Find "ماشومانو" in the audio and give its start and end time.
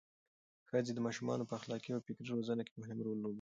1.07-1.47